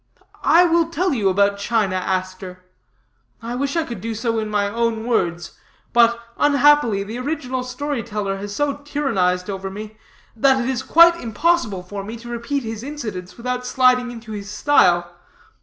I 0.43 0.65
will 0.65 0.87
tell 0.89 1.13
you 1.13 1.29
about 1.29 1.59
China 1.59 1.95
Aster. 1.95 2.63
I 3.39 3.53
wish 3.53 3.75
I 3.75 3.83
could 3.83 4.01
do 4.01 4.15
so 4.15 4.39
in 4.39 4.49
my 4.49 4.67
own 4.67 5.05
words, 5.05 5.59
but 5.93 6.19
unhappily 6.37 7.03
the 7.03 7.19
original 7.19 7.61
story 7.61 8.01
teller 8.01 8.31
here 8.33 8.41
has 8.41 8.55
so 8.55 8.77
tyrannized 8.77 9.47
over 9.47 9.69
me, 9.69 9.95
that 10.35 10.59
it 10.63 10.67
is 10.67 10.81
quite 10.81 11.21
impossible 11.21 11.83
for 11.83 12.03
me 12.03 12.17
to 12.17 12.29
repeat 12.29 12.63
his 12.63 12.81
incidents 12.81 13.37
without 13.37 13.63
sliding 13.63 14.09
into 14.09 14.31
his 14.31 14.49
style. 14.49 15.13